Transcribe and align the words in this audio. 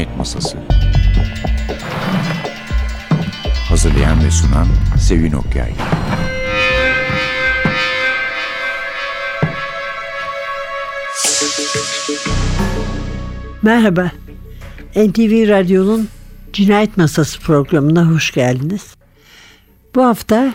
Cinayet 0.00 0.18
Masası 0.18 0.58
Hazırlayan 3.68 4.24
ve 4.24 4.30
sunan 4.30 4.66
Sevin 4.98 5.32
Okyay 5.32 5.72
Merhaba. 13.62 14.12
NTV 14.96 15.48
Radyo'nun 15.48 16.08
Cinayet 16.52 16.96
Masası 16.96 17.40
programına 17.40 18.06
hoş 18.06 18.30
geldiniz. 18.30 18.94
Bu 19.94 20.04
hafta 20.04 20.54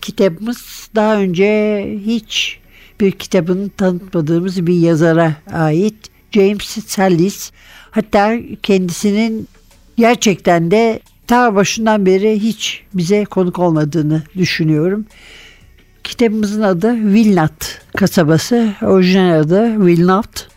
kitabımız 0.00 0.90
daha 0.94 1.16
önce 1.16 1.82
hiç 2.06 2.58
bir 3.00 3.12
kitabını 3.12 3.70
tanıtmadığımız 3.70 4.66
bir 4.66 4.74
yazara 4.74 5.34
ait 5.52 5.96
James 6.32 6.86
Sallis. 6.86 7.52
Hatta 7.92 8.38
kendisinin 8.62 9.48
gerçekten 9.96 10.70
de 10.70 11.00
ta 11.26 11.54
başından 11.54 12.06
beri 12.06 12.42
hiç 12.42 12.82
bize 12.94 13.24
konuk 13.24 13.58
olmadığını 13.58 14.22
düşünüyorum. 14.36 15.06
Kitabımızın 16.04 16.62
adı 16.62 16.94
Wilnut 16.94 17.80
kasabası. 17.96 18.72
Orijinal 18.82 19.40
adı 19.40 19.74
Wilnut. 19.76 20.48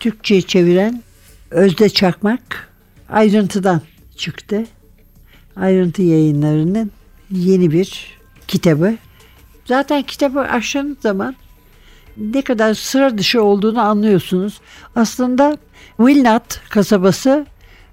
Türkçe'ye 0.00 0.42
çeviren 0.42 1.02
Özde 1.50 1.88
Çakmak 1.88 2.70
ayrıntıdan 3.08 3.80
çıktı. 4.16 4.64
Ayrıntı 5.56 6.02
yayınlarının 6.02 6.90
yeni 7.30 7.70
bir 7.70 8.18
kitabı. 8.48 8.94
Zaten 9.64 10.02
kitabı 10.02 10.40
açtığınız 10.40 10.98
zaman 11.00 11.36
ne 12.18 12.42
kadar 12.42 12.74
sıra 12.74 13.18
dışı 13.18 13.42
olduğunu 13.42 13.80
anlıyorsunuz. 13.80 14.60
Aslında 14.96 15.56
Wilnut 15.96 16.60
kasabası 16.70 17.46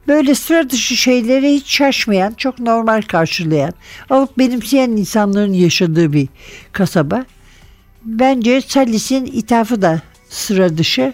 böyle 0.07 0.35
sıra 0.35 0.69
dışı 0.69 0.97
şeyleri 0.97 1.53
hiç 1.53 1.67
şaşmayan, 1.67 2.33
çok 2.33 2.59
normal 2.59 3.01
karşılayan, 3.01 3.73
alıp 4.09 4.37
benimseyen 4.37 4.89
insanların 4.89 5.53
yaşadığı 5.53 6.13
bir 6.13 6.27
kasaba. 6.71 7.25
Bence 8.03 8.61
Sallis'in 8.61 9.25
ithafı 9.25 9.81
da 9.81 10.01
sıra 10.29 10.77
dışı. 10.77 11.13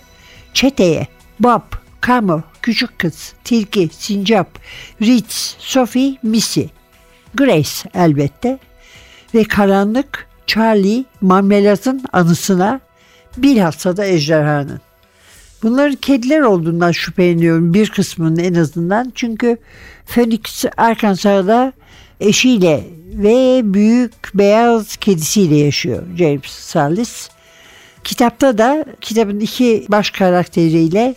Çeteye, 0.53 1.08
Bob, 1.39 1.61
Camo, 2.08 2.41
Küçük 2.61 2.99
Kız, 2.99 3.33
Tilki, 3.43 3.89
Sincap, 3.91 4.59
Ritz, 5.02 5.55
Sophie, 5.59 6.17
Missy, 6.23 6.64
Grace 7.36 7.89
elbette 7.93 8.59
ve 9.33 9.43
karanlık 9.43 10.27
Charlie 10.47 11.05
marmelatın 11.21 12.03
anısına 12.14 12.80
bilhassa 13.37 13.97
da 13.97 14.05
ejderhanın. 14.05 14.81
Bunların 15.63 15.95
kediler 15.95 16.41
olduğundan 16.41 16.91
şüpheleniyorum 16.91 17.73
bir 17.73 17.89
kısmının 17.89 18.43
en 18.43 18.53
azından. 18.53 19.11
Çünkü 19.15 19.57
Phoenix 20.07 20.65
Arkansas'da 20.77 21.73
eşiyle 22.19 22.83
ve 23.13 23.61
büyük 23.63 24.13
beyaz 24.33 24.95
kedisiyle 24.95 25.55
yaşıyor 25.55 26.03
James 26.17 26.45
Sallis. 26.45 27.29
Kitapta 28.03 28.57
da 28.57 28.85
kitabın 29.02 29.39
iki 29.39 29.85
baş 29.89 30.09
karakteriyle 30.09 31.15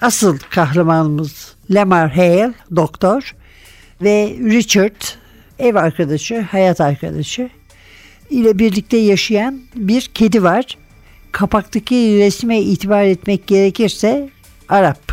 asıl 0.00 0.38
kahramanımız 0.50 1.54
Lamar 1.70 2.10
Hale, 2.10 2.52
doktor 2.76 3.34
ve 4.02 4.36
Richard 4.40 5.02
ev 5.58 5.74
arkadaşı, 5.74 6.40
hayat 6.40 6.80
arkadaşı 6.80 7.50
ile 8.30 8.58
birlikte 8.58 8.96
yaşayan 8.96 9.60
bir 9.74 10.00
kedi 10.02 10.42
var. 10.42 10.76
Kapaktaki 11.32 12.18
resme 12.18 12.60
itibar 12.60 13.04
etmek 13.04 13.46
gerekirse 13.46 14.30
Arap. 14.68 15.12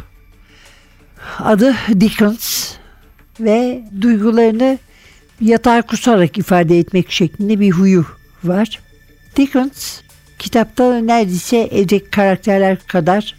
Adı 1.39 1.75
Dickens 1.99 2.73
ve 3.39 3.83
duygularını 4.01 4.79
yatar 5.41 5.87
kusarak 5.87 6.37
ifade 6.37 6.79
etmek 6.79 7.11
şeklinde 7.11 7.59
bir 7.59 7.71
huyu 7.71 8.05
var. 8.43 8.79
Dickens 9.35 10.01
kitapta 10.39 10.99
neredeyse 10.99 11.57
evdeki 11.57 12.09
karakterler 12.09 12.77
kadar 12.87 13.35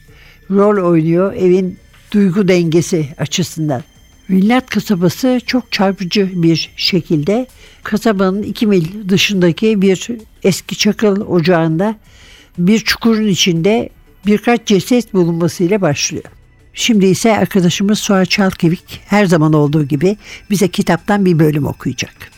rol 0.50 0.90
oynuyor 0.90 1.32
evin 1.32 1.78
duygu 2.12 2.48
dengesi 2.48 3.08
açısından. 3.18 3.82
Villat 4.30 4.70
kasabası 4.70 5.40
çok 5.46 5.72
çarpıcı 5.72 6.30
bir 6.42 6.72
şekilde 6.76 7.46
kasabanın 7.82 8.42
iki 8.42 8.66
mil 8.66 9.08
dışındaki 9.08 9.82
bir 9.82 10.08
eski 10.42 10.78
çakıl 10.78 11.20
ocağında 11.20 11.96
bir 12.58 12.78
çukurun 12.78 13.26
içinde 13.26 13.88
birkaç 14.26 14.66
ceset 14.66 15.14
bulunmasıyla 15.14 15.80
başlıyor. 15.80 16.24
Şimdi 16.74 17.06
ise 17.06 17.36
arkadaşımız 17.36 17.98
Suat 17.98 18.30
Çalkevik 18.30 19.00
her 19.06 19.26
zaman 19.26 19.52
olduğu 19.52 19.84
gibi 19.84 20.16
bize 20.50 20.68
kitaptan 20.68 21.24
bir 21.24 21.38
bölüm 21.38 21.66
okuyacak. 21.66 22.32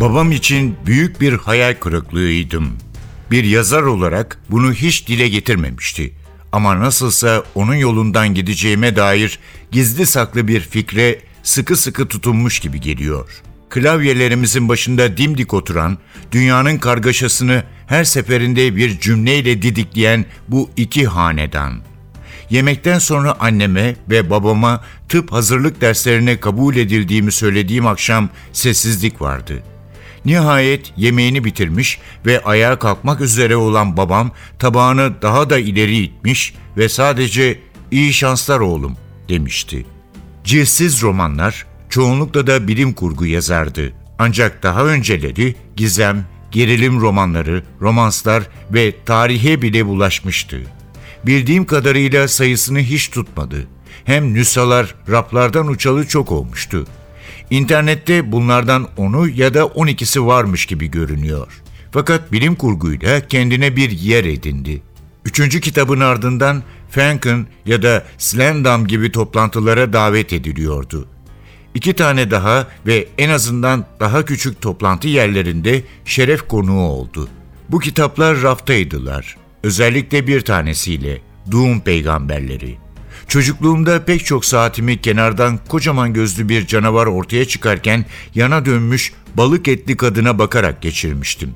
Babam 0.00 0.32
için 0.32 0.76
büyük 0.86 1.20
bir 1.20 1.32
hayal 1.32 1.74
kırıklığıydım. 1.74 2.78
Bir 3.30 3.44
yazar 3.44 3.82
olarak 3.82 4.40
bunu 4.50 4.72
hiç 4.72 5.08
dile 5.08 5.28
getirmemişti. 5.28 6.23
Ama 6.54 6.80
nasılsa 6.80 7.42
onun 7.54 7.74
yolundan 7.74 8.34
gideceğime 8.34 8.96
dair 8.96 9.38
gizli 9.70 10.06
saklı 10.06 10.48
bir 10.48 10.60
fikre 10.60 11.20
sıkı 11.42 11.76
sıkı 11.76 12.08
tutunmuş 12.08 12.60
gibi 12.60 12.80
geliyor. 12.80 13.42
Klavyelerimizin 13.70 14.68
başında 14.68 15.16
dimdik 15.16 15.54
oturan, 15.54 15.98
dünyanın 16.32 16.78
kargaşasını 16.78 17.64
her 17.86 18.04
seferinde 18.04 18.76
bir 18.76 19.00
cümleyle 19.00 19.62
didikleyen 19.62 20.24
bu 20.48 20.70
iki 20.76 21.06
hanedan. 21.06 21.80
Yemekten 22.50 22.98
sonra 22.98 23.36
anneme 23.40 23.96
ve 24.10 24.30
babama 24.30 24.84
tıp 25.08 25.32
hazırlık 25.32 25.80
derslerine 25.80 26.40
kabul 26.40 26.76
edildiğimi 26.76 27.32
söylediğim 27.32 27.86
akşam 27.86 28.28
sessizlik 28.52 29.20
vardı.'' 29.20 29.73
Nihayet 30.24 30.92
yemeğini 30.96 31.44
bitirmiş 31.44 31.98
ve 32.26 32.44
ayağa 32.44 32.78
kalkmak 32.78 33.20
üzere 33.20 33.56
olan 33.56 33.96
babam 33.96 34.30
tabağını 34.58 35.22
daha 35.22 35.50
da 35.50 35.58
ileri 35.58 35.96
itmiş 35.96 36.54
ve 36.76 36.88
sadece 36.88 37.60
iyi 37.90 38.12
şanslar 38.12 38.60
oğlum 38.60 38.96
demişti. 39.28 39.86
Cilsiz 40.44 41.02
romanlar 41.02 41.66
çoğunlukla 41.88 42.46
da 42.46 42.68
bilim 42.68 42.92
kurgu 42.92 43.26
yazardı. 43.26 43.92
Ancak 44.18 44.62
daha 44.62 44.84
önceleri 44.84 45.54
gizem, 45.76 46.24
gerilim 46.50 47.00
romanları, 47.00 47.62
romanslar 47.80 48.42
ve 48.70 48.94
tarihe 49.04 49.62
bile 49.62 49.86
bulaşmıştı. 49.86 50.60
Bildiğim 51.26 51.64
kadarıyla 51.64 52.28
sayısını 52.28 52.78
hiç 52.78 53.08
tutmadı. 53.08 53.66
Hem 54.04 54.34
nüshalar 54.34 54.94
raplardan 55.10 55.66
uçalı 55.66 56.08
çok 56.08 56.32
olmuştu. 56.32 56.86
İnternette 57.50 58.32
bunlardan 58.32 58.88
10'u 58.98 59.28
ya 59.28 59.54
da 59.54 59.60
12'si 59.60 60.26
varmış 60.26 60.66
gibi 60.66 60.90
görünüyor. 60.90 61.62
Fakat 61.92 62.32
bilim 62.32 62.54
kurguyla 62.54 63.26
kendine 63.28 63.76
bir 63.76 63.90
yer 63.90 64.24
edindi. 64.24 64.82
Üçüncü 65.24 65.60
kitabın 65.60 66.00
ardından 66.00 66.62
Fanken 66.90 67.46
ya 67.66 67.82
da 67.82 68.04
Slendam 68.18 68.86
gibi 68.86 69.12
toplantılara 69.12 69.92
davet 69.92 70.32
ediliyordu. 70.32 71.08
İki 71.74 71.92
tane 71.92 72.30
daha 72.30 72.66
ve 72.86 73.08
en 73.18 73.30
azından 73.30 73.86
daha 74.00 74.24
küçük 74.24 74.60
toplantı 74.60 75.08
yerlerinde 75.08 75.82
şeref 76.04 76.48
konuğu 76.48 76.80
oldu. 76.80 77.28
Bu 77.68 77.80
kitaplar 77.80 78.42
raftaydılar. 78.42 79.36
Özellikle 79.62 80.26
bir 80.26 80.40
tanesiyle 80.40 81.20
Doğum 81.52 81.80
Peygamberleri. 81.80 82.83
Çocukluğumda 83.28 84.04
pek 84.04 84.24
çok 84.24 84.44
saatimi 84.44 85.00
kenardan 85.00 85.58
kocaman 85.68 86.12
gözlü 86.12 86.48
bir 86.48 86.66
canavar 86.66 87.06
ortaya 87.06 87.44
çıkarken 87.44 88.04
yana 88.34 88.64
dönmüş 88.64 89.12
balık 89.34 89.68
etli 89.68 89.96
kadına 89.96 90.38
bakarak 90.38 90.82
geçirmiştim. 90.82 91.54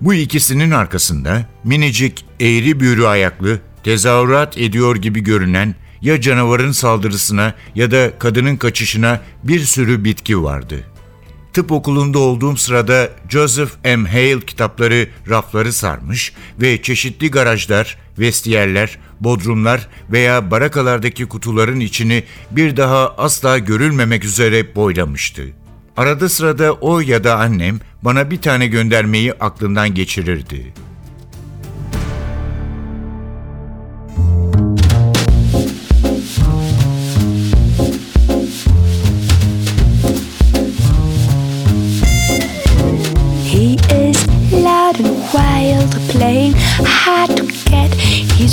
Bu 0.00 0.14
ikisinin 0.14 0.70
arkasında 0.70 1.46
minicik, 1.64 2.24
eğri 2.40 2.80
büğrü 2.80 3.04
ayaklı, 3.06 3.60
tezahürat 3.84 4.58
ediyor 4.58 4.96
gibi 4.96 5.20
görünen 5.20 5.74
ya 6.02 6.20
canavarın 6.20 6.72
saldırısına 6.72 7.54
ya 7.74 7.90
da 7.90 8.18
kadının 8.18 8.56
kaçışına 8.56 9.20
bir 9.44 9.60
sürü 9.60 10.04
bitki 10.04 10.42
vardı. 10.42 10.84
Tıp 11.52 11.72
okulunda 11.72 12.18
olduğum 12.18 12.56
sırada 12.56 13.10
Joseph 13.28 13.70
M. 13.84 14.08
Hale 14.08 14.40
kitapları 14.40 15.08
rafları 15.28 15.72
sarmış 15.72 16.32
ve 16.60 16.82
çeşitli 16.82 17.30
garajlar, 17.30 17.98
vestiyerler, 18.18 18.98
bodrumlar 19.20 19.88
veya 20.12 20.50
barakalardaki 20.50 21.26
kutuların 21.26 21.80
içini 21.80 22.24
bir 22.50 22.76
daha 22.76 23.08
asla 23.08 23.58
görülmemek 23.58 24.24
üzere 24.24 24.74
boylamıştı. 24.74 25.42
Arada 25.96 26.28
sırada 26.28 26.72
o 26.72 27.00
ya 27.00 27.24
da 27.24 27.38
annem 27.38 27.80
bana 28.02 28.30
bir 28.30 28.42
tane 28.42 28.66
göndermeyi 28.66 29.32
aklından 29.32 29.94
geçirirdi. 29.94 30.74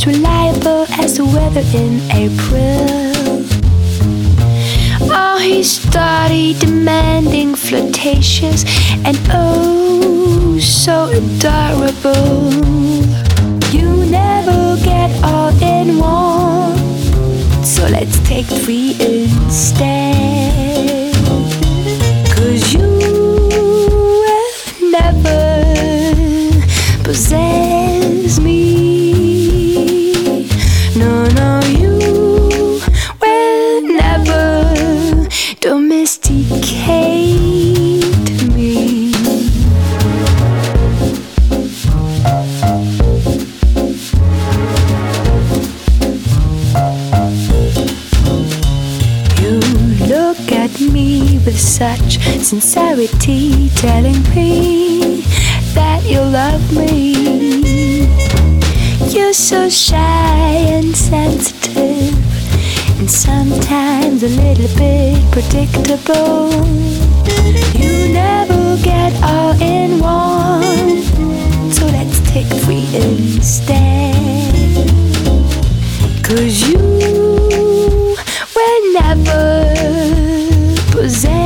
Reliable 0.05 0.85
as 1.03 1.17
the 1.17 1.25
weather 1.25 1.63
in 1.73 2.01
April. 2.11 3.45
Oh, 5.13 5.37
he's 5.39 5.81
steady, 5.81 6.53
demanding, 6.53 7.55
flirtatious, 7.55 8.63
and 9.05 9.17
oh, 9.31 10.57
so 10.59 11.09
adorable. 11.09 12.53
You 13.75 14.05
never 14.05 14.77
get 14.83 15.09
all 15.23 15.51
in 15.61 15.97
one, 15.97 17.63
so 17.63 17.87
let's 17.87 18.17
take 18.27 18.47
three 18.47 18.95
instead. 18.99 20.10
You're 59.31 59.35
so 59.35 59.69
shy 59.69 60.55
and 60.75 60.93
sensitive, 60.93 62.13
and 62.99 63.09
sometimes 63.09 64.23
a 64.23 64.27
little 64.27 64.67
bit 64.77 65.23
predictable. 65.31 66.51
You 67.71 68.11
never 68.11 68.75
get 68.83 69.13
all 69.23 69.53
in 69.61 70.01
one, 70.01 71.01
so 71.71 71.85
let's 71.85 72.19
take 72.29 72.47
three 72.47 72.85
instead. 72.93 74.43
Cause 76.25 76.67
you 76.67 76.77
will 78.53 78.93
never 78.99 79.73
possess 80.91 81.40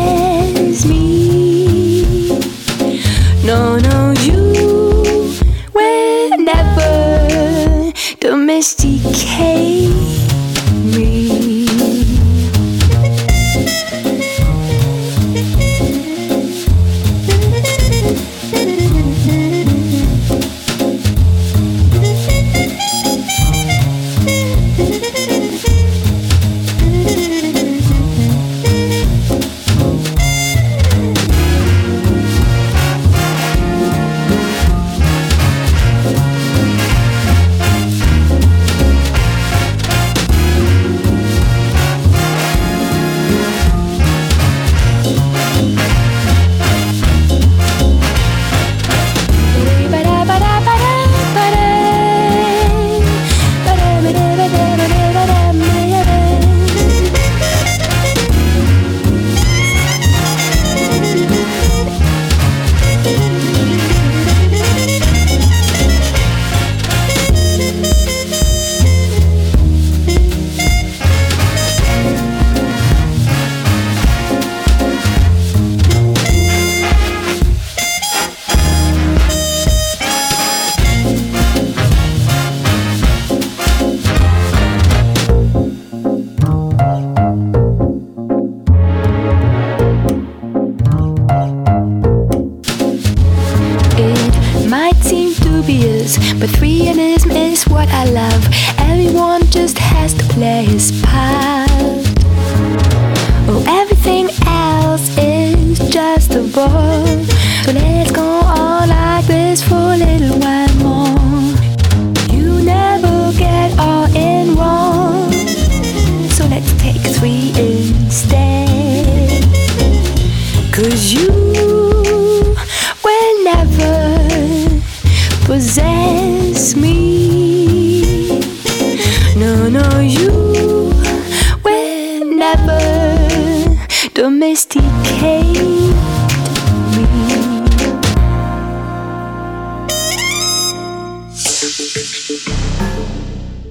above. 106.57 107.14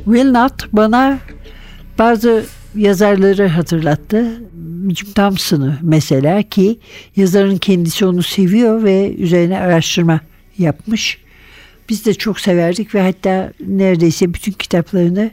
Will 0.05 0.33
Not 0.33 0.73
bana 0.73 1.19
bazı 1.99 2.45
yazarları 2.77 3.49
hatırlattı. 3.49 4.43
Jim 4.89 5.13
Thompson'ı 5.15 5.79
mesela 5.83 6.43
ki 6.43 6.79
yazarın 7.17 7.57
kendisi 7.57 8.07
onu 8.07 8.23
seviyor 8.23 8.83
ve 8.83 9.15
üzerine 9.15 9.59
araştırma 9.59 10.21
yapmış. 10.59 11.19
Biz 11.89 12.07
de 12.07 12.15
çok 12.15 12.41
severdik 12.41 12.95
ve 12.95 13.01
hatta 13.01 13.53
neredeyse 13.67 14.35
bütün 14.35 14.53
kitaplarını 14.53 15.31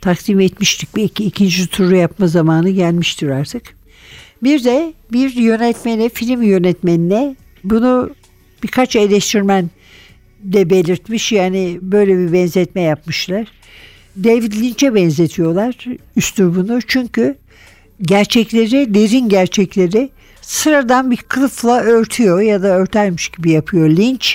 takdim 0.00 0.40
etmiştik. 0.40 0.88
Belki 0.96 1.24
ikinci 1.24 1.66
turu 1.66 1.96
yapma 1.96 2.26
zamanı 2.26 2.70
gelmiştir 2.70 3.28
artık. 3.28 3.62
Bir 4.42 4.64
de 4.64 4.92
bir 5.12 5.34
yönetmene, 5.34 6.08
film 6.08 6.42
yönetmenine 6.42 7.36
bunu 7.64 8.10
birkaç 8.62 8.96
eleştirmen 8.96 9.70
de 10.40 10.70
belirtmiş. 10.70 11.32
Yani 11.32 11.78
böyle 11.82 12.18
bir 12.18 12.32
benzetme 12.32 12.80
yapmışlar. 12.80 13.46
David 14.16 14.52
Lynch'e 14.52 14.94
benzetiyorlar 14.94 15.86
üslubunu. 16.16 16.82
Çünkü 16.82 17.36
gerçekleri, 18.02 18.94
derin 18.94 19.28
gerçekleri 19.28 20.10
sıradan 20.42 21.10
bir 21.10 21.16
kılıfla 21.16 21.80
örtüyor 21.80 22.40
ya 22.40 22.62
da 22.62 22.68
örtermiş 22.68 23.28
gibi 23.28 23.50
yapıyor 23.50 23.88
Lynch. 23.88 24.28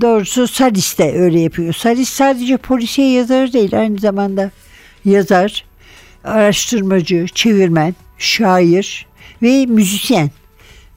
Doğrusu 0.00 0.48
Sadis 0.48 0.98
de 0.98 1.18
öyle 1.18 1.40
yapıyor. 1.40 1.72
Sadis 1.72 2.08
sadece 2.08 2.56
polisiye 2.56 3.12
yazarı 3.12 3.52
değil 3.52 3.78
aynı 3.78 3.98
zamanda 3.98 4.50
yazar, 5.04 5.64
araştırmacı, 6.24 7.26
çevirmen, 7.34 7.94
şair 8.18 9.06
ve 9.42 9.66
müzisyen. 9.66 10.30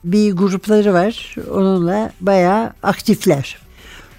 Bir 0.04 0.32
grupları 0.32 0.94
var. 0.94 1.34
Onunla 1.50 2.12
bayağı 2.20 2.72
aktifler 2.82 3.58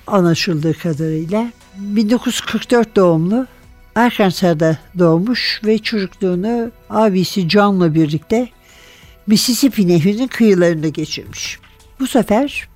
anlaşıldığı 0.08 0.74
kadarıyla. 0.74 1.52
1944 1.76 2.96
doğumlu 2.96 3.48
Arkansas'da 3.96 4.78
doğmuş 5.00 5.62
ve 5.66 5.78
çocukluğunu 5.78 6.72
abisi 6.90 7.50
John'la 7.50 7.94
birlikte 7.94 8.50
Mississippi 9.28 9.88
Nehri'nin 9.88 10.28
kıyılarında 10.28 10.88
geçirmiş. 10.88 11.60
Bu 12.00 12.08
sefer 12.08 12.68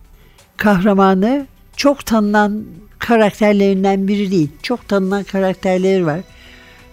kahramanı 0.57 1.47
çok 1.77 2.05
tanınan 2.05 2.63
karakterlerinden 2.99 4.07
biri 4.07 4.31
değil. 4.31 4.49
Çok 4.63 4.87
tanınan 4.87 5.23
karakterleri 5.23 6.05
var. 6.05 6.19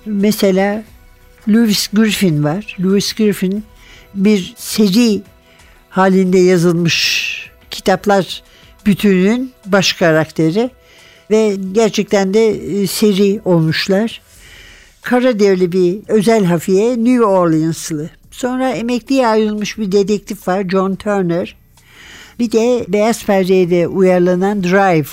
Mesela 0.06 0.84
Lewis 1.48 1.88
Griffin 1.88 2.44
var. 2.44 2.76
Lewis 2.80 3.12
Griffin 3.12 3.64
bir 4.14 4.54
seri 4.56 5.22
halinde 5.90 6.38
yazılmış 6.38 7.50
kitaplar 7.70 8.42
bütünün 8.86 9.52
baş 9.66 9.92
karakteri 9.92 10.70
ve 11.30 11.56
gerçekten 11.72 12.34
de 12.34 12.48
e, 12.48 12.86
seri 12.86 13.40
olmuşlar. 13.44 14.20
Kara 15.02 15.38
devli 15.38 15.72
bir 15.72 15.98
özel 16.08 16.44
hafiye 16.44 16.90
New 17.04 17.24
Orleans'lı. 17.24 18.10
Sonra 18.30 18.70
emekliye 18.70 19.26
ayrılmış 19.26 19.78
bir 19.78 19.92
dedektif 19.92 20.48
var 20.48 20.68
John 20.68 20.94
Turner. 20.94 21.56
Bir 22.38 22.52
de 22.52 22.84
Beyaz 22.88 23.24
Perde'ye 23.24 23.70
de 23.70 23.88
uyarlanan 23.88 24.62
Drive 24.62 25.08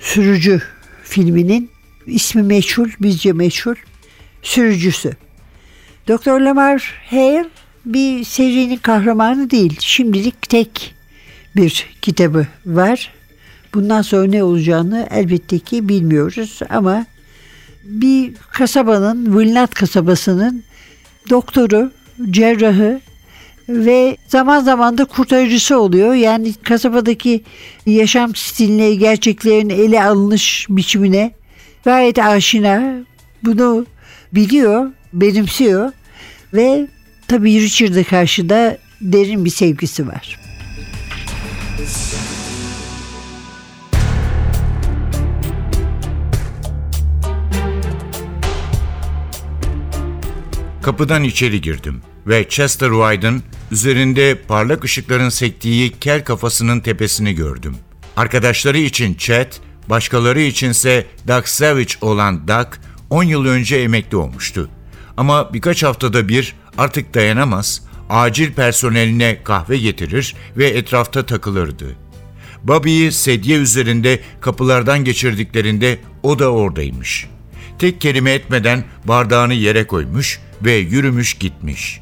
sürücü 0.00 0.62
filminin 1.02 1.70
ismi 2.06 2.42
meçhul, 2.42 2.88
bizce 3.00 3.32
meçhul 3.32 3.74
sürücüsü. 4.42 5.12
Doktor 6.08 6.40
Lamar 6.40 6.94
Hale 7.10 7.48
bir 7.84 8.24
serinin 8.24 8.76
kahramanı 8.76 9.50
değil. 9.50 9.76
Şimdilik 9.80 10.42
tek 10.48 10.94
bir 11.56 11.86
kitabı 12.02 12.46
var. 12.66 13.17
Bundan 13.74 14.02
sonra 14.02 14.26
ne 14.26 14.42
olacağını 14.42 15.08
elbette 15.10 15.58
ki 15.58 15.88
bilmiyoruz 15.88 16.60
ama 16.70 17.06
bir 17.84 18.34
kasabanın, 18.52 19.38
Vilnat 19.38 19.74
kasabasının 19.74 20.64
doktoru, 21.30 21.92
cerrahı 22.30 23.00
ve 23.68 24.16
zaman 24.28 24.60
zaman 24.60 24.98
da 24.98 25.04
kurtarıcısı 25.04 25.78
oluyor. 25.80 26.14
Yani 26.14 26.54
kasabadaki 26.54 27.42
yaşam 27.86 28.34
stiline, 28.34 28.94
gerçeklerin 28.94 29.68
ele 29.68 30.04
alınış 30.04 30.66
biçimine 30.68 31.32
gayet 31.84 32.18
aşina. 32.18 32.94
Bunu 33.44 33.86
biliyor, 34.32 34.90
benimsiyor 35.12 35.92
ve 36.54 36.88
tabii 37.28 37.60
Richard'a 37.60 38.04
karşı 38.04 38.48
da 38.48 38.78
derin 39.00 39.44
bir 39.44 39.50
sevgisi 39.50 40.08
var. 40.08 40.38
Kapıdan 50.88 51.24
içeri 51.24 51.60
girdim 51.60 52.02
ve 52.26 52.48
Chester 52.48 52.90
Wyde'ın 52.90 53.42
üzerinde 53.70 54.38
parlak 54.48 54.84
ışıkların 54.84 55.28
sektiği 55.28 55.90
kel 55.90 56.24
kafasının 56.24 56.80
tepesini 56.80 57.34
gördüm. 57.34 57.76
Arkadaşları 58.16 58.78
için 58.78 59.14
Chet, 59.14 59.60
başkaları 59.90 60.40
içinse 60.40 61.06
Doug 61.28 61.44
Savage 61.44 61.92
olan 62.00 62.48
Doug 62.48 62.66
10 63.10 63.22
yıl 63.22 63.46
önce 63.46 63.76
emekli 63.76 64.16
olmuştu. 64.16 64.70
Ama 65.16 65.54
birkaç 65.54 65.82
haftada 65.82 66.28
bir 66.28 66.54
artık 66.78 67.14
dayanamaz, 67.14 67.82
acil 68.10 68.52
personeline 68.52 69.42
kahve 69.44 69.78
getirir 69.78 70.34
ve 70.56 70.68
etrafta 70.68 71.26
takılırdı. 71.26 71.96
Bobby'yi 72.62 73.12
sedye 73.12 73.56
üzerinde 73.56 74.20
kapılardan 74.40 75.04
geçirdiklerinde 75.04 75.98
o 76.22 76.38
da 76.38 76.52
oradaymış. 76.52 77.26
Tek 77.78 78.00
kelime 78.00 78.32
etmeden 78.32 78.84
bardağını 79.04 79.54
yere 79.54 79.86
koymuş 79.86 80.40
ve 80.64 80.72
yürümüş 80.72 81.34
gitmiş. 81.34 82.00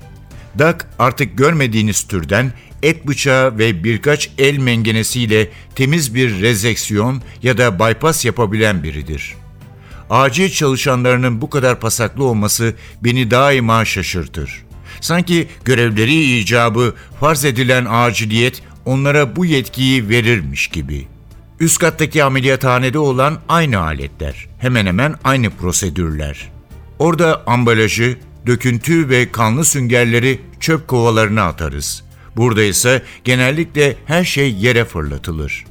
Doug 0.58 0.76
artık 0.98 1.38
görmediğiniz 1.38 2.06
türden 2.06 2.52
et 2.82 3.06
bıçağı 3.06 3.58
ve 3.58 3.84
birkaç 3.84 4.30
el 4.38 4.58
mengenesiyle 4.58 5.48
temiz 5.74 6.14
bir 6.14 6.40
rezeksiyon 6.40 7.22
ya 7.42 7.58
da 7.58 7.78
bypass 7.78 8.24
yapabilen 8.24 8.82
biridir. 8.82 9.34
Acil 10.10 10.50
çalışanlarının 10.50 11.40
bu 11.40 11.50
kadar 11.50 11.80
pasaklı 11.80 12.24
olması 12.24 12.74
beni 13.04 13.30
daima 13.30 13.84
şaşırtır. 13.84 14.64
Sanki 15.00 15.48
görevleri 15.64 16.38
icabı 16.38 16.94
farz 17.20 17.44
edilen 17.44 17.86
aciliyet 17.90 18.62
onlara 18.84 19.36
bu 19.36 19.44
yetkiyi 19.44 20.08
verirmiş 20.08 20.68
gibi. 20.68 21.06
Üst 21.60 21.78
kattaki 21.78 22.24
ameliyathanede 22.24 22.98
olan 22.98 23.38
aynı 23.48 23.78
aletler, 23.78 24.46
hemen 24.58 24.86
hemen 24.86 25.14
aynı 25.24 25.50
prosedürler. 25.50 26.52
Orada 26.98 27.42
ambalajı, 27.46 28.18
döküntü 28.46 29.08
ve 29.08 29.32
kanlı 29.32 29.64
süngerleri 29.64 30.40
çöp 30.60 30.88
kovalarına 30.88 31.42
atarız. 31.42 32.02
Burada 32.36 32.62
ise 32.62 33.02
genellikle 33.24 33.96
her 34.06 34.24
şey 34.24 34.54
yere 34.54 34.84
fırlatılır. 34.84 35.64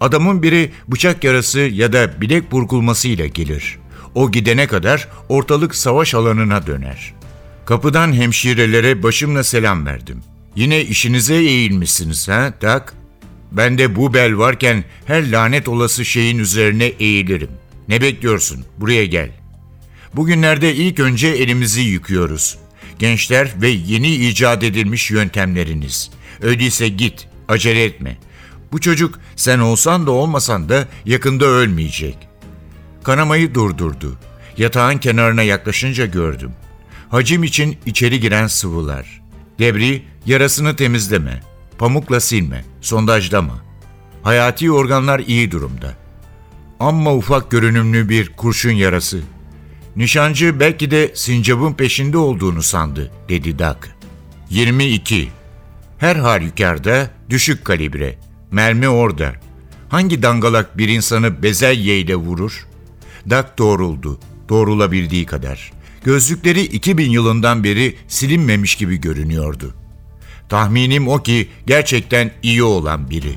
Adamın 0.00 0.42
biri 0.42 0.72
bıçak 0.88 1.24
yarası 1.24 1.60
ya 1.60 1.92
da 1.92 2.20
bilek 2.20 2.52
burkulmasıyla 2.52 3.26
gelir. 3.26 3.78
O 4.14 4.30
gidene 4.30 4.66
kadar 4.66 5.08
ortalık 5.28 5.74
savaş 5.74 6.14
alanına 6.14 6.66
döner. 6.66 7.14
Kapıdan 7.64 8.12
hemşirelere 8.12 9.02
başımla 9.02 9.44
selam 9.44 9.86
verdim. 9.86 10.22
Yine 10.56 10.80
işinize 10.82 11.34
eğilmişsiniz 11.34 12.28
ha 12.28 12.54
tak? 12.60 12.94
Ben 13.52 13.78
de 13.78 13.96
bu 13.96 14.14
bel 14.14 14.38
varken 14.38 14.84
her 15.04 15.32
lanet 15.32 15.68
olası 15.68 16.04
şeyin 16.04 16.38
üzerine 16.38 16.84
eğilirim. 16.84 17.50
Ne 17.88 18.00
bekliyorsun? 18.00 18.64
Buraya 18.78 19.06
gel. 19.06 19.41
Bugünlerde 20.14 20.74
ilk 20.74 21.00
önce 21.00 21.28
elimizi 21.28 21.80
yıkıyoruz. 21.80 22.58
Gençler 22.98 23.52
ve 23.62 23.68
yeni 23.68 24.14
icat 24.14 24.62
edilmiş 24.62 25.10
yöntemleriniz. 25.10 26.10
Öyleyse 26.42 26.88
git, 26.88 27.28
acele 27.48 27.84
etme. 27.84 28.16
Bu 28.72 28.80
çocuk 28.80 29.20
sen 29.36 29.58
olsan 29.58 30.06
da 30.06 30.10
olmasan 30.10 30.68
da 30.68 30.88
yakında 31.04 31.44
ölmeyecek. 31.44 32.16
Kanamayı 33.02 33.54
durdurdu. 33.54 34.18
Yatağın 34.56 34.98
kenarına 34.98 35.42
yaklaşınca 35.42 36.06
gördüm. 36.06 36.50
Hacim 37.10 37.44
için 37.44 37.76
içeri 37.86 38.20
giren 38.20 38.46
sıvılar. 38.46 39.22
Debri, 39.58 40.02
yarasını 40.26 40.76
temizleme. 40.76 41.42
Pamukla 41.78 42.20
silme, 42.20 42.64
sondajlama. 42.80 43.64
Hayati 44.22 44.72
organlar 44.72 45.20
iyi 45.20 45.50
durumda. 45.50 45.94
Amma 46.80 47.14
ufak 47.14 47.50
görünümlü 47.50 48.08
bir 48.08 48.28
kurşun 48.28 48.72
yarası. 48.72 49.20
Nişancı 49.96 50.60
belki 50.60 50.90
de 50.90 51.12
sincabın 51.14 51.74
peşinde 51.74 52.18
olduğunu 52.18 52.62
sandı, 52.62 53.10
dedi 53.28 53.58
Doug. 53.58 53.76
22. 54.50 55.28
Her 55.98 56.16
halükarda 56.16 57.10
düşük 57.30 57.64
kalibre. 57.64 58.18
Mermi 58.50 58.88
orada. 58.88 59.32
Hangi 59.88 60.22
dangalak 60.22 60.78
bir 60.78 60.88
insanı 60.88 61.42
bezelye 61.42 61.98
ile 61.98 62.16
vurur? 62.16 62.66
Doug 63.30 63.44
doğruldu, 63.58 64.20
doğrulabildiği 64.48 65.26
kadar. 65.26 65.72
Gözlükleri 66.04 66.60
2000 66.60 67.10
yılından 67.10 67.64
beri 67.64 67.96
silinmemiş 68.08 68.74
gibi 68.74 68.96
görünüyordu. 68.96 69.74
Tahminim 70.48 71.08
o 71.08 71.22
ki 71.22 71.48
gerçekten 71.66 72.30
iyi 72.42 72.62
olan 72.62 73.10
biri. 73.10 73.34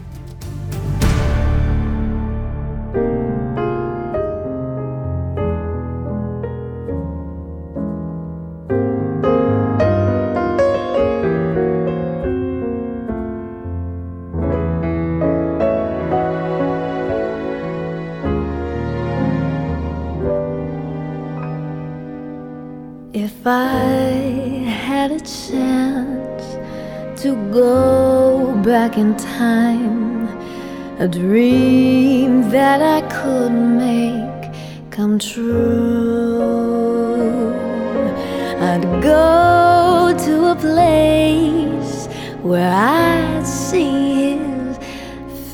Where 42.46 42.72
I'd 42.72 43.44
see 43.44 44.38
his 44.38 44.78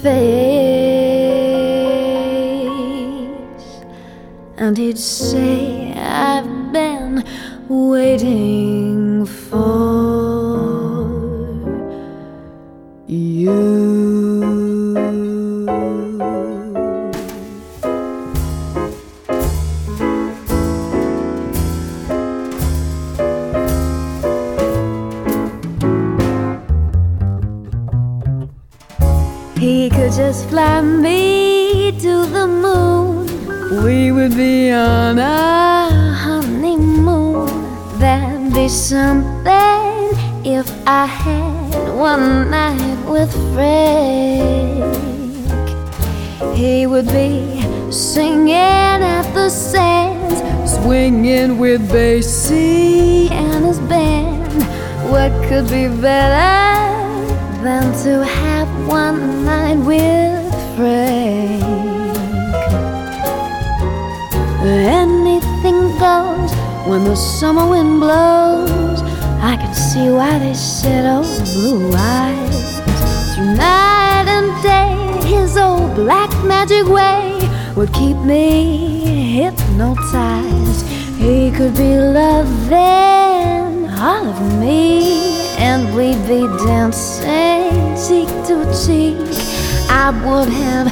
face, 0.02 0.12
and 4.58 4.78
he'd 4.78 4.98
say, 4.98 5.94
I've 5.94 6.74
been 6.74 7.24
waiting 7.70 9.26
for 9.26 9.81
we 33.84 34.12
would 34.12 34.36
be 34.36 34.72
on 34.72 35.18
a 35.18 36.14
honeymoon. 36.14 37.48
That'd 38.00 38.54
be 38.54 38.68
something 38.68 40.12
if 40.46 40.68
I 40.86 41.06
had 41.06 41.90
one 41.96 42.52
night 42.52 43.10
with 43.10 43.32
Frank. 43.54 44.82
He 46.56 46.86
would 46.86 47.08
be 47.08 47.62
singing 47.92 48.52
at 48.52 49.32
the 49.34 49.50
sands, 49.50 50.42
swinging 50.76 51.58
with 51.58 51.82
Basie 51.90 53.32
and 53.32 53.66
his 53.66 53.80
band. 53.80 54.64
What 55.10 55.32
could 55.50 55.68
be 55.70 55.88
better 55.88 56.62
than 57.64 57.92
to 58.04 58.24
have 58.24 58.70
one 58.88 59.46
night 59.46 59.78
with 59.78 60.54
Frank? 60.76 61.91
Anything 64.72 65.98
goes 66.00 66.54
when 66.88 67.04
the 67.04 67.16
summer 67.16 67.68
wind 67.70 68.00
blows. 68.00 69.02
I 69.42 69.58
can 69.58 69.74
see 69.74 70.10
why 70.10 70.40
they 70.40 70.54
said, 70.54 71.04
oh, 71.06 71.24
blue 71.54 71.92
eyes. 71.94 73.36
Through 73.36 73.56
night 73.56 74.28
and 74.28 74.64
day, 74.64 75.28
his 75.28 75.58
old 75.58 75.94
black 75.96 76.30
magic 76.46 76.86
way 76.88 77.38
would 77.76 77.92
keep 77.94 78.16
me 78.18 79.34
hypnotized. 79.34 80.88
He 81.18 81.52
could 81.52 81.76
be 81.76 81.98
loving 81.98 83.90
all 84.00 84.26
of 84.26 84.60
me, 84.60 85.58
and 85.58 85.94
we'd 85.96 86.26
be 86.28 86.48
dancing 86.66 87.96
cheek 88.08 88.30
to 88.48 88.64
cheek. 88.86 89.18
I 89.90 90.12
would 90.24 90.48
have 90.48 90.88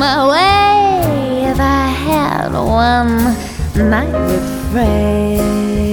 my 0.00 0.28
way 0.28 1.33
if 1.54 1.60
I 1.60 1.86
had 1.86 2.52
one 2.52 3.88
night 3.88 4.12
with 4.26 4.72
Frank. 4.72 5.83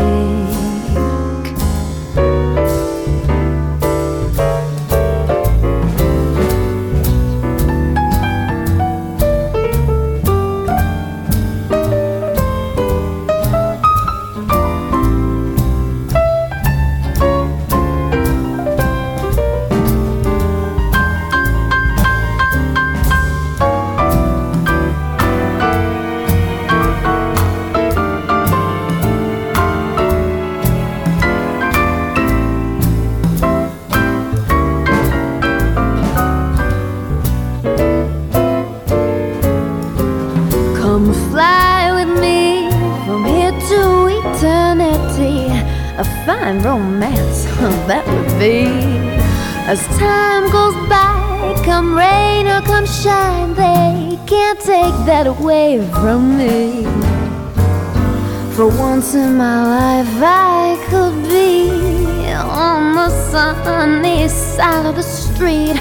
In 59.13 59.35
my 59.35 59.61
life, 59.65 60.07
I 60.21 60.77
could 60.89 61.15
be 61.27 62.31
on 62.31 62.95
the 62.95 63.09
sunny 63.09 64.29
side 64.29 64.85
of 64.85 64.95
the 64.95 65.03
street, 65.03 65.75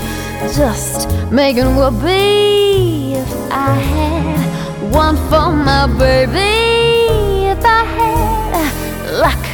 just 0.57 1.09
making 1.31 1.77
be 2.03 3.15
if 3.15 3.33
I 3.53 3.75
had 3.95 4.93
one 4.93 5.17
for 5.29 5.53
my 5.53 5.87
baby. 5.97 7.47
If 7.55 7.65
I 7.65 7.85
had 7.85 9.11
luck, 9.25 9.45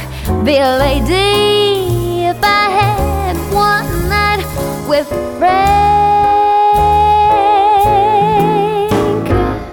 be 0.43 0.57
a 0.57 0.77
lady. 0.79 2.25
If 2.25 2.39
I 2.41 2.69
had 2.81 3.37
one 3.53 4.09
night 4.09 4.43
with 4.89 5.07
Frank, 5.37 5.77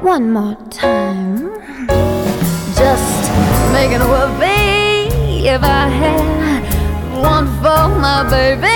one 0.03 0.31
more 0.31 0.57
time, 0.69 1.44
making 3.95 4.07
a 4.07 4.11
whoopee. 4.11 5.49
If 5.49 5.63
I 5.63 5.89
had 5.89 6.63
one 7.23 7.47
for 7.63 7.89
my 8.01 8.29
baby. 8.29 8.67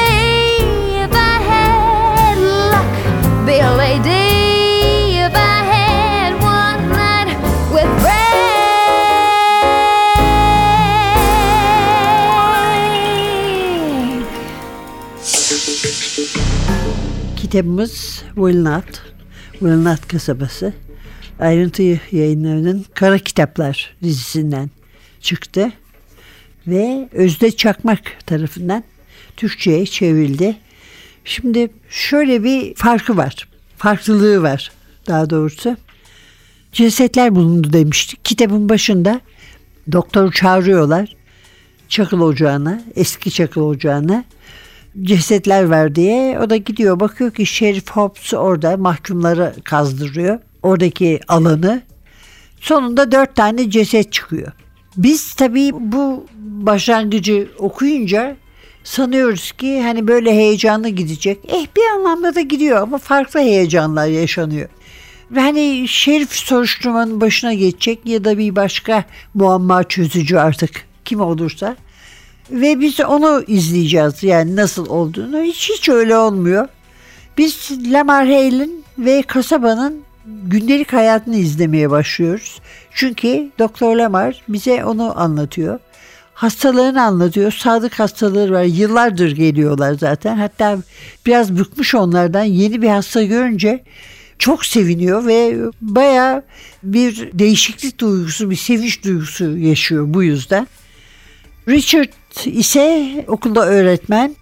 If 1.04 1.12
I 1.12 1.38
had 1.50 2.38
luck, 2.38 3.46
be 3.46 3.58
a 3.58 3.72
lady. 3.74 5.18
If 5.18 5.34
I 5.34 5.64
had 5.74 6.32
one 6.42 6.80
night 19.84 20.08
kasabası. 20.08 20.72
Ayrıntı 21.40 21.82
yayınlarının 22.12 22.84
Kara 22.94 23.18
Kitaplar 23.18 23.96
dizisinden 24.02 24.70
çıktı 25.20 25.72
ve 26.66 27.08
Özde 27.12 27.50
Çakmak 27.50 28.00
tarafından 28.26 28.84
Türkçe'ye 29.36 29.86
çevrildi. 29.86 30.56
Şimdi 31.24 31.70
şöyle 31.90 32.44
bir 32.44 32.74
farkı 32.74 33.16
var, 33.16 33.48
farklılığı 33.76 34.42
var 34.42 34.72
daha 35.06 35.30
doğrusu. 35.30 35.76
Cesetler 36.72 37.34
bulundu 37.34 37.72
demiştik. 37.72 38.24
Kitabın 38.24 38.68
başında 38.68 39.20
doktoru 39.92 40.32
çağırıyorlar. 40.32 41.16
Çakıl 41.88 42.20
ocağına, 42.20 42.82
eski 42.96 43.30
çakıl 43.30 43.60
ocağına 43.60 44.24
cesetler 45.02 45.64
var 45.64 45.94
diye. 45.94 46.38
O 46.38 46.50
da 46.50 46.56
gidiyor 46.56 47.00
bakıyor 47.00 47.30
ki 47.30 47.46
Şerif 47.46 47.90
Hobbs 47.90 48.34
orada 48.34 48.76
mahkumları 48.76 49.54
kazdırıyor. 49.64 50.38
Oradaki 50.62 51.20
alanı. 51.28 51.82
Sonunda 52.60 53.12
dört 53.12 53.36
tane 53.36 53.70
ceset 53.70 54.12
çıkıyor. 54.12 54.52
Biz 54.98 55.34
tabii 55.34 55.70
bu 55.74 56.26
başlangıcı 56.38 57.48
okuyunca 57.58 58.36
sanıyoruz 58.84 59.52
ki 59.52 59.82
hani 59.82 60.08
böyle 60.08 60.32
heyecanlı 60.32 60.88
gidecek. 60.88 61.38
Eh 61.48 61.66
bir 61.76 61.82
anlamda 61.96 62.34
da 62.34 62.40
gidiyor 62.40 62.82
ama 62.82 62.98
farklı 62.98 63.40
heyecanlar 63.40 64.06
yaşanıyor. 64.06 64.68
Ve 65.30 65.40
hani 65.40 65.88
şerif 65.88 66.32
soruşturmanın 66.32 67.20
başına 67.20 67.54
geçecek 67.54 68.06
ya 68.06 68.24
da 68.24 68.38
bir 68.38 68.56
başka 68.56 69.04
muamma 69.34 69.84
çözücü 69.84 70.36
artık 70.36 70.70
kim 71.04 71.20
olursa. 71.20 71.76
Ve 72.50 72.80
biz 72.80 73.00
onu 73.00 73.44
izleyeceğiz 73.46 74.22
yani 74.22 74.56
nasıl 74.56 74.86
olduğunu. 74.88 75.42
Hiç 75.42 75.70
hiç 75.70 75.88
öyle 75.88 76.16
olmuyor. 76.16 76.68
Biz 77.38 77.70
Lamar 77.92 78.26
Hale'in 78.26 78.84
ve 78.98 79.22
kasabanın 79.22 80.07
gündelik 80.46 80.92
hayatını 80.92 81.36
izlemeye 81.36 81.90
başlıyoruz. 81.90 82.60
Çünkü 82.94 83.50
Doktor 83.58 83.96
Lamar 83.96 84.42
bize 84.48 84.84
onu 84.84 85.20
anlatıyor. 85.20 85.78
Hastalığını 86.34 87.02
anlatıyor. 87.02 87.52
Sadık 87.52 88.00
hastaları 88.00 88.52
var. 88.52 88.62
Yıllardır 88.62 89.30
geliyorlar 89.30 89.92
zaten. 89.92 90.36
Hatta 90.36 90.78
biraz 91.26 91.58
bıkmış 91.58 91.94
onlardan. 91.94 92.44
Yeni 92.44 92.82
bir 92.82 92.88
hasta 92.88 93.22
görünce 93.22 93.84
çok 94.38 94.64
seviniyor 94.64 95.26
ve 95.26 95.56
baya 95.80 96.42
bir 96.82 97.30
değişiklik 97.32 97.98
duygusu, 98.00 98.50
bir 98.50 98.56
sevinç 98.56 99.04
duygusu 99.04 99.56
yaşıyor 99.56 100.04
bu 100.08 100.22
yüzden. 100.22 100.66
Richard 101.68 102.12
ise 102.44 103.24
okulda 103.28 103.66
öğretmen. 103.66 104.36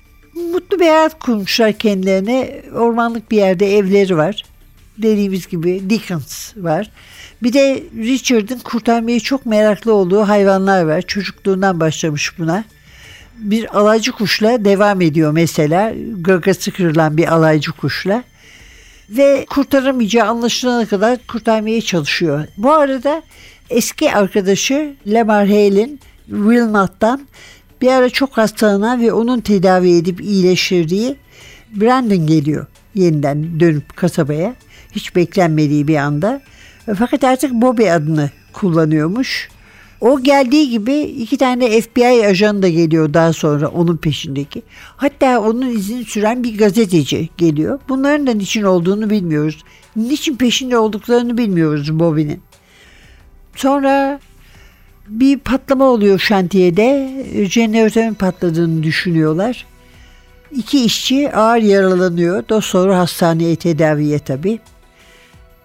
Mutlu 0.53 0.81
bir 0.81 0.88
hayat 0.88 1.18
kurmuşlar 1.18 1.72
kendilerine. 1.72 2.62
Ormanlık 2.75 3.31
bir 3.31 3.37
yerde 3.37 3.77
evleri 3.77 4.16
var. 4.16 4.44
Dediğimiz 4.99 5.47
gibi 5.47 5.91
Dickens 5.91 6.57
var. 6.57 6.91
Bir 7.43 7.53
de 7.53 7.83
Richard'ın 7.97 8.59
kurtarmayı 8.59 9.21
çok 9.21 9.47
meraklı 9.47 9.95
olduğu 9.95 10.29
hayvanlar 10.29 10.83
var. 10.83 11.03
Çocukluğundan 11.03 11.81
başlamış 11.81 12.39
buna. 12.39 12.65
Bir 13.39 13.79
alaycı 13.79 14.13
kuşla 14.13 14.65
devam 14.65 15.01
ediyor 15.01 15.33
mesela. 15.33 15.93
Gagası 16.21 16.71
kırılan 16.71 17.17
bir 17.17 17.33
alaycı 17.33 17.73
kuşla. 17.73 18.23
Ve 19.11 19.47
kurtaramayacağı 19.51 20.29
anlaşılana 20.29 20.87
kadar 20.87 21.19
kurtarmaya 21.27 21.81
çalışıyor. 21.81 22.47
Bu 22.57 22.73
arada 22.73 23.23
eski 23.71 24.13
arkadaşı 24.13 24.95
Lamar 25.07 25.47
Hale'in 25.47 26.01
Wilmot'tan 26.27 27.29
bir 27.81 27.89
ara 27.89 28.11
çok 28.11 28.37
hastalanan 28.37 29.01
ve 29.01 29.13
onun 29.13 29.41
tedavi 29.41 29.97
edip 29.97 30.21
iyileştirdiği 30.21 31.17
Brandon 31.71 32.27
geliyor 32.27 32.67
yeniden 32.95 33.61
dönüp 33.61 33.97
kasabaya. 33.97 34.55
Hiç 34.97 35.17
beklenmediği 35.17 35.89
bir 35.89 35.97
anda. 35.97 36.41
Fakat 36.99 37.25
artık 37.25 37.53
Bobby 37.53 37.91
adını 37.91 38.31
kullanıyormuş. 38.53 39.49
O 40.01 40.21
geldiği 40.23 40.71
gibi 40.71 40.95
iki 41.01 41.37
tane 41.37 41.81
FBI 41.81 42.27
ajanı 42.27 42.63
da 42.63 42.69
geliyor 42.69 43.15
daha 43.15 43.33
sonra 43.33 43.69
onun 43.69 43.97
peşindeki. 43.97 44.63
Hatta 44.97 45.41
onun 45.41 45.71
izini 45.71 46.05
süren 46.05 46.45
bir 46.45 46.59
gazeteci 46.59 47.29
geliyor. 47.37 47.81
Bunların 47.89 48.27
da 48.27 48.33
niçin 48.33 48.63
olduğunu 48.63 49.11
bilmiyoruz. 49.11 49.65
Niçin 49.97 50.37
peşinde 50.37 50.79
olduklarını 50.79 51.39
bilmiyoruz 51.39 51.99
Bobby'nin. 51.99 52.41
Sonra 53.57 54.21
bir 55.09 55.39
patlama 55.39 55.85
oluyor 55.85 56.19
şantiyede. 56.19 57.11
Jeneratörün 57.51 58.15
patladığını 58.15 58.83
düşünüyorlar. 58.83 59.67
İki 60.53 60.85
işçi 60.85 61.33
ağır 61.33 61.63
yaralanıyor. 61.63 62.45
Daha 62.49 62.61
sonra 62.61 62.99
hastaneye 62.99 63.57
tedaviye 63.57 64.19
tabii. 64.19 64.59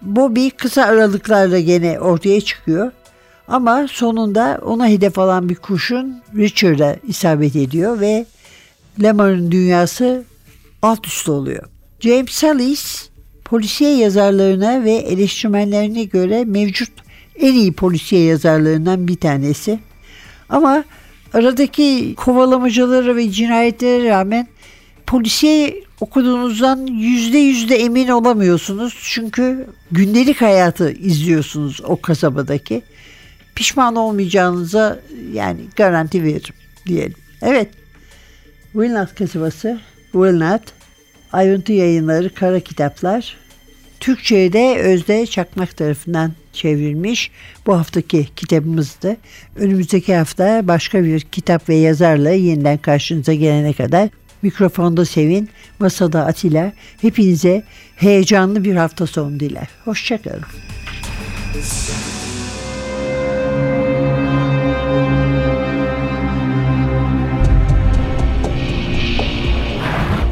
Bobby 0.01 0.49
kısa 0.49 0.83
aralıklarla 0.83 1.59
gene 1.59 1.99
ortaya 1.99 2.41
çıkıyor. 2.41 2.91
Ama 3.47 3.87
sonunda 3.91 4.59
ona 4.65 4.87
hedef 4.87 5.19
alan 5.19 5.49
bir 5.49 5.55
kurşun 5.55 6.21
Richard'a 6.35 6.95
isabet 7.07 7.55
ediyor 7.55 7.99
ve 7.99 8.25
Lamar'ın 8.99 9.51
dünyası 9.51 10.23
alt 10.81 11.07
üst 11.07 11.29
oluyor. 11.29 11.63
James 11.99 12.31
Sallis 12.31 13.09
polisiye 13.45 13.95
yazarlarına 13.95 14.83
ve 14.83 14.91
eleştirmenlerine 14.91 16.03
göre 16.03 16.45
mevcut 16.45 16.89
en 17.39 17.53
iyi 17.53 17.73
polisiye 17.73 18.23
yazarlarından 18.23 19.07
bir 19.07 19.15
tanesi. 19.15 19.79
Ama 20.49 20.83
aradaki 21.33 22.15
kovalamacaları 22.15 23.15
ve 23.15 23.31
cinayetlere 23.31 24.09
rağmen 24.09 24.47
polisiye 25.07 25.83
okuduğunuzdan 26.01 26.87
yüzde 26.87 27.37
yüzde 27.37 27.75
emin 27.75 28.07
olamıyorsunuz. 28.07 28.99
Çünkü 29.03 29.67
gündelik 29.91 30.41
hayatı 30.41 30.91
izliyorsunuz 30.91 31.81
o 31.83 32.01
kasabadaki. 32.01 32.81
Pişman 33.55 33.95
olmayacağınıza 33.95 34.99
yani 35.33 35.59
garanti 35.75 36.23
veririm 36.23 36.55
diyelim. 36.85 37.15
Evet. 37.41 37.69
Wilnut 38.73 39.15
kasabası, 39.15 39.79
Wilnut, 40.11 40.61
ayrıntı 41.31 41.73
yayınları, 41.73 42.33
kara 42.33 42.59
kitaplar. 42.59 43.37
Türkçe'ye 43.99 44.53
de 44.53 44.77
Özde 44.79 45.25
Çakmak 45.25 45.77
tarafından 45.77 46.31
çevrilmiş. 46.53 47.31
Bu 47.65 47.77
haftaki 47.77 48.27
kitabımızdı. 48.35 49.17
Önümüzdeki 49.55 50.15
hafta 50.15 50.67
başka 50.67 51.03
bir 51.03 51.19
kitap 51.19 51.69
ve 51.69 51.75
yazarla 51.75 52.29
yeniden 52.31 52.77
karşınıza 52.77 53.33
gelene 53.33 53.73
kadar 53.73 54.09
mikrofonda 54.41 55.05
Sevin, 55.05 55.49
masada 55.79 56.25
Atilla. 56.25 56.71
Hepinize 57.01 57.63
heyecanlı 57.95 58.63
bir 58.63 58.75
hafta 58.75 59.07
sonu 59.07 59.39
diler. 59.39 59.67
Hoşçakalın. 59.85 60.43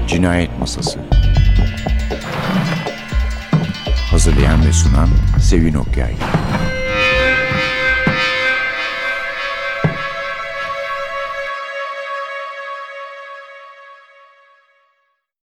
Cinayet 0.07 0.59
Masası 0.59 0.99
Hazırlayan 4.11 4.65
ve 4.65 4.73
sunan 4.73 5.09
Sevin 5.41 5.73
Okyay 5.73 6.13